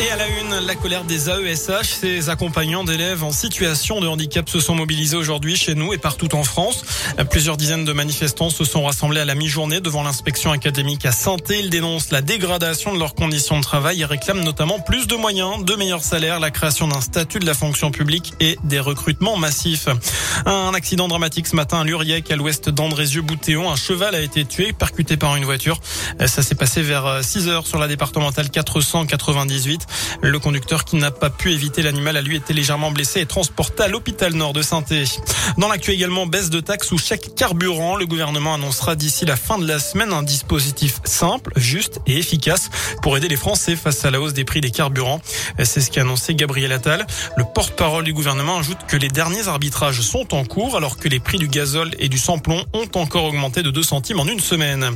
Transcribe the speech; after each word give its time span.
Et 0.00 0.10
à 0.10 0.16
la 0.16 0.26
une, 0.28 0.66
la 0.66 0.74
colère 0.74 1.04
des 1.04 1.30
AESH, 1.30 1.86
ces 2.00 2.28
accompagnants 2.28 2.82
d'élèves 2.82 3.22
en 3.22 3.30
situation 3.30 4.00
de 4.00 4.08
handicap 4.08 4.48
se 4.48 4.58
sont 4.58 4.74
mobilisés 4.74 5.16
aujourd'hui 5.16 5.56
chez 5.56 5.74
nous 5.76 5.92
et 5.92 5.98
partout 5.98 6.34
en 6.34 6.42
France. 6.42 6.84
Plusieurs 7.30 7.56
dizaines 7.56 7.84
de 7.84 7.92
manifestants 7.92 8.50
se 8.50 8.64
sont 8.64 8.84
rassemblés 8.84 9.20
à 9.20 9.24
la 9.24 9.36
mi-journée 9.36 9.80
devant 9.80 10.02
l'inspection 10.02 10.50
académique 10.50 11.06
à 11.06 11.12
Santé. 11.12 11.60
Ils 11.60 11.70
dénoncent 11.70 12.10
la 12.10 12.22
dégradation 12.22 12.92
de 12.92 12.98
leurs 12.98 13.14
conditions 13.14 13.56
de 13.56 13.62
travail 13.62 14.00
et 14.00 14.04
réclament 14.04 14.42
notamment 14.42 14.80
plus 14.80 15.06
de 15.06 15.14
moyens, 15.14 15.64
de 15.64 15.74
meilleurs 15.76 16.02
salaires, 16.02 16.40
la 16.40 16.50
création 16.50 16.88
d'un 16.88 17.00
statut 17.00 17.38
de 17.38 17.46
la 17.46 17.54
fonction 17.54 17.92
publique 17.92 18.34
et 18.40 18.58
des 18.64 18.80
recrutements 18.80 19.36
massifs. 19.36 19.88
Un 20.44 20.74
accident 20.74 21.06
dramatique 21.06 21.46
ce 21.46 21.54
matin 21.54 21.80
à 21.80 21.84
Luriec, 21.84 22.30
à 22.32 22.36
l'ouest 22.36 22.68
d'Andrézieux-Boutéon. 22.68 23.70
Un 23.70 23.76
cheval 23.76 24.16
a 24.16 24.20
été 24.20 24.44
tué, 24.44 24.72
percuté 24.72 25.16
par 25.16 25.36
une 25.36 25.44
voiture. 25.44 25.78
Ça 26.26 26.42
s'est 26.42 26.56
passé 26.56 26.82
vers 26.82 27.22
6 27.22 27.48
heures 27.48 27.66
sur 27.66 27.78
la 27.78 27.86
départementale 27.86 28.50
498. 28.50 29.83
Le 30.22 30.38
conducteur 30.38 30.84
qui 30.84 30.96
n'a 30.96 31.10
pas 31.10 31.30
pu 31.30 31.52
éviter 31.52 31.82
l'animal 31.82 32.16
a 32.16 32.22
lui 32.22 32.36
été 32.36 32.54
légèrement 32.54 32.90
blessé 32.90 33.20
et 33.20 33.26
transporté 33.26 33.82
à 33.82 33.88
l'hôpital 33.88 34.32
nord 34.34 34.52
de 34.52 34.62
saint 34.62 34.84
Dans 35.58 35.68
l'actu 35.68 35.90
également, 35.90 36.26
baisse 36.26 36.50
de 36.50 36.60
taxes 36.60 36.92
ou 36.92 36.98
chèque 36.98 37.34
carburant. 37.34 37.96
Le 37.96 38.06
gouvernement 38.06 38.54
annoncera 38.54 38.96
d'ici 38.96 39.24
la 39.24 39.36
fin 39.36 39.58
de 39.58 39.66
la 39.66 39.78
semaine 39.78 40.12
un 40.12 40.22
dispositif 40.22 41.00
simple, 41.04 41.52
juste 41.56 42.00
et 42.06 42.18
efficace 42.18 42.70
pour 43.02 43.16
aider 43.16 43.28
les 43.28 43.36
Français 43.36 43.76
face 43.76 44.04
à 44.04 44.10
la 44.10 44.20
hausse 44.20 44.32
des 44.32 44.44
prix 44.44 44.60
des 44.60 44.70
carburants. 44.70 45.20
C'est 45.62 45.80
ce 45.80 45.90
qu'a 45.90 46.02
annoncé 46.02 46.34
Gabriel 46.34 46.72
Attal. 46.72 47.06
Le 47.36 47.44
porte-parole 47.44 48.04
du 48.04 48.12
gouvernement 48.12 48.58
ajoute 48.58 48.78
que 48.88 48.96
les 48.96 49.08
derniers 49.08 49.48
arbitrages 49.48 50.00
sont 50.00 50.34
en 50.34 50.44
cours 50.44 50.76
alors 50.76 50.96
que 50.96 51.08
les 51.08 51.20
prix 51.20 51.38
du 51.38 51.48
gazole 51.48 51.90
et 51.98 52.08
du 52.08 52.18
samplon 52.18 52.64
ont 52.72 52.88
encore 52.94 53.24
augmenté 53.24 53.62
de 53.62 53.70
2 53.70 53.82
centimes 53.82 54.20
en 54.20 54.26
une 54.26 54.40
semaine. 54.40 54.90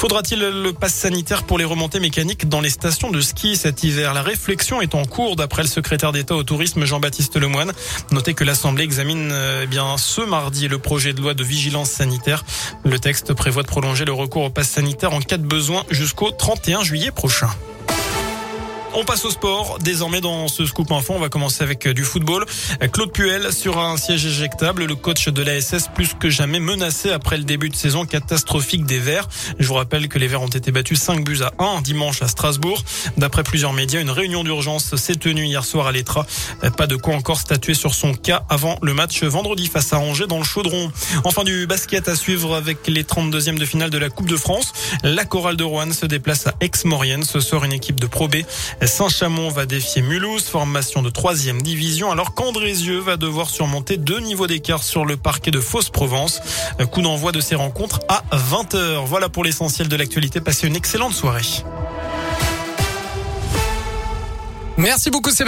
Faudra-t-il 0.00 0.40
le 0.40 0.72
pass 0.72 0.94
sanitaire 0.94 1.42
pour 1.42 1.58
les 1.58 1.66
remontées 1.66 2.00
mécaniques 2.00 2.48
dans 2.48 2.62
les 2.62 2.70
stations 2.70 3.10
de 3.10 3.20
ski 3.20 3.54
cet 3.54 3.84
hiver? 3.84 4.14
La 4.14 4.22
réflexion 4.22 4.80
est 4.80 4.94
en 4.94 5.04
cours 5.04 5.36
d'après 5.36 5.60
le 5.60 5.68
secrétaire 5.68 6.10
d'État 6.10 6.34
au 6.34 6.42
tourisme 6.42 6.86
Jean-Baptiste 6.86 7.36
Lemoine. 7.36 7.70
Notez 8.10 8.32
que 8.32 8.42
l'Assemblée 8.42 8.84
examine 8.84 9.30
eh 9.62 9.66
bien 9.66 9.98
ce 9.98 10.22
mardi 10.22 10.68
le 10.68 10.78
projet 10.78 11.12
de 11.12 11.20
loi 11.20 11.34
de 11.34 11.44
vigilance 11.44 11.90
sanitaire. 11.90 12.46
Le 12.82 12.98
texte 12.98 13.34
prévoit 13.34 13.62
de 13.62 13.68
prolonger 13.68 14.06
le 14.06 14.14
recours 14.14 14.44
au 14.44 14.50
pass 14.50 14.70
sanitaire 14.70 15.12
en 15.12 15.20
cas 15.20 15.36
de 15.36 15.46
besoin 15.46 15.84
jusqu'au 15.90 16.30
31 16.30 16.82
juillet 16.82 17.10
prochain. 17.10 17.50
On 18.92 19.04
passe 19.04 19.24
au 19.24 19.30
sport. 19.30 19.78
Désormais, 19.78 20.20
dans 20.20 20.48
ce 20.48 20.66
scoop 20.66 20.90
info, 20.90 21.14
on 21.14 21.20
va 21.20 21.28
commencer 21.28 21.62
avec 21.62 21.86
euh, 21.86 21.94
du 21.94 22.02
football. 22.02 22.44
Claude 22.92 23.12
Puel 23.12 23.52
sur 23.52 23.78
un 23.78 23.96
siège 23.96 24.26
éjectable. 24.26 24.84
Le 24.84 24.96
coach 24.96 25.28
de 25.28 25.42
l'ASS 25.42 25.88
plus 25.94 26.14
que 26.18 26.28
jamais 26.28 26.58
menacé 26.58 27.10
après 27.10 27.36
le 27.36 27.44
début 27.44 27.68
de 27.68 27.76
saison 27.76 28.04
catastrophique 28.04 28.84
des 28.84 28.98
Verts. 28.98 29.28
Je 29.60 29.66
vous 29.68 29.74
rappelle 29.74 30.08
que 30.08 30.18
les 30.18 30.26
Verts 30.26 30.42
ont 30.42 30.48
été 30.48 30.72
battus 30.72 31.00
5 31.00 31.24
buts 31.24 31.38
à 31.42 31.52
1 31.62 31.82
dimanche 31.82 32.20
à 32.22 32.28
Strasbourg. 32.28 32.82
D'après 33.16 33.44
plusieurs 33.44 33.72
médias, 33.72 34.00
une 34.00 34.10
réunion 34.10 34.42
d'urgence 34.42 34.96
s'est 34.96 35.14
tenue 35.14 35.46
hier 35.46 35.64
soir 35.64 35.86
à 35.86 35.92
l'Etra. 35.92 36.26
Pas 36.76 36.88
de 36.88 36.96
quoi 36.96 37.14
encore 37.14 37.38
statuer 37.38 37.74
sur 37.74 37.94
son 37.94 38.12
cas 38.14 38.44
avant 38.48 38.76
le 38.82 38.92
match 38.92 39.22
vendredi 39.22 39.68
face 39.68 39.92
à 39.92 40.00
Angers 40.00 40.26
dans 40.26 40.38
le 40.38 40.44
Chaudron. 40.44 40.90
Enfin, 41.24 41.44
du 41.44 41.66
basket 41.68 42.08
à 42.08 42.16
suivre 42.16 42.56
avec 42.56 42.88
les 42.88 43.04
32e 43.04 43.56
de 43.56 43.64
finale 43.64 43.90
de 43.90 43.98
la 43.98 44.10
Coupe 44.10 44.28
de 44.28 44.36
France. 44.36 44.72
La 45.04 45.24
chorale 45.24 45.56
de 45.56 45.64
Rouen 45.64 45.92
se 45.92 46.06
déplace 46.06 46.48
à 46.48 46.54
Aix-Maurienne. 46.60 47.22
Ce 47.22 47.38
soir, 47.38 47.64
une 47.64 47.72
équipe 47.72 48.00
de 48.00 48.06
Pro 48.06 48.26
B. 48.26 48.36
Saint-Chamond 48.86 49.50
va 49.50 49.66
défier 49.66 50.02
Mulhouse, 50.02 50.44
formation 50.44 51.02
de 51.02 51.10
troisième 51.10 51.60
division, 51.62 52.10
alors 52.10 52.34
qu'Andrézieux 52.34 52.98
va 52.98 53.16
devoir 53.16 53.50
surmonter 53.50 53.96
deux 53.96 54.20
niveaux 54.20 54.46
d'écart 54.46 54.82
sur 54.82 55.04
le 55.04 55.16
parquet 55.16 55.50
de 55.50 55.60
Fausse-Provence. 55.60 56.40
Coup 56.90 57.02
d'envoi 57.02 57.32
de 57.32 57.40
ces 57.40 57.54
rencontres 57.54 58.00
à 58.08 58.22
20h. 58.34 59.04
Voilà 59.04 59.28
pour 59.28 59.44
l'essentiel 59.44 59.88
de 59.88 59.96
l'actualité. 59.96 60.40
Passez 60.40 60.66
une 60.66 60.76
excellente 60.76 61.12
soirée. 61.12 61.42
Merci 64.76 65.10
beaucoup. 65.10 65.30